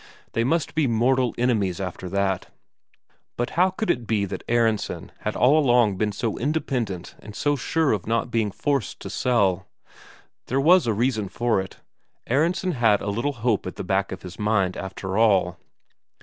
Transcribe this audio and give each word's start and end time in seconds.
They 0.31 0.43
must 0.43 0.73
be 0.73 0.87
mortal 0.87 1.35
enemies 1.37 1.79
after 1.79 2.09
that. 2.09 2.47
But 3.37 3.51
how 3.51 3.69
could 3.69 3.91
it 3.91 4.07
be 4.07 4.25
that 4.25 4.43
Aronsen 4.49 5.11
had 5.19 5.35
all 5.35 5.59
along 5.59 5.97
been 5.97 6.11
so 6.11 6.39
independent 6.39 7.13
and 7.19 7.35
so 7.35 7.55
sure 7.55 7.91
of 7.91 8.07
not 8.07 8.31
being 8.31 8.49
forced 8.49 8.99
to 9.01 9.11
sell? 9.11 9.67
There 10.47 10.59
was 10.59 10.87
a 10.87 10.93
reason 10.95 11.29
for 11.29 11.61
it: 11.61 11.77
Aronsen 12.27 12.71
had 12.71 12.99
a 13.01 13.11
little 13.11 13.33
hope 13.45 13.67
at 13.67 13.75
the 13.75 13.83
back 13.83 14.11
of 14.11 14.23
his 14.23 14.39
mind, 14.39 14.75
after 14.75 15.19
all. 15.19 15.59